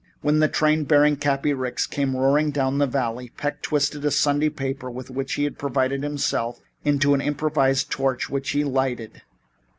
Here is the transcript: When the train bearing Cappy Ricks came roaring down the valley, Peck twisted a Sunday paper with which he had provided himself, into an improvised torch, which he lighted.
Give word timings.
When 0.21 0.39
the 0.39 0.47
train 0.47 0.85
bearing 0.85 1.17
Cappy 1.17 1.53
Ricks 1.53 1.85
came 1.85 2.15
roaring 2.17 2.49
down 2.49 2.79
the 2.79 2.87
valley, 2.87 3.31
Peck 3.37 3.61
twisted 3.61 4.03
a 4.03 4.09
Sunday 4.09 4.49
paper 4.49 4.89
with 4.89 5.11
which 5.11 5.33
he 5.33 5.43
had 5.43 5.59
provided 5.59 6.01
himself, 6.01 6.59
into 6.83 7.13
an 7.13 7.21
improvised 7.21 7.91
torch, 7.91 8.27
which 8.27 8.49
he 8.49 8.63
lighted. 8.63 9.21